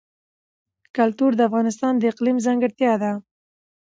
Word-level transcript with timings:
کلتور 0.97 1.31
د 1.35 1.41
افغانستان 1.49 1.93
د 1.97 2.03
اقلیم 2.11 2.37
ځانګړتیا 2.45 2.93
ده. 3.01 3.11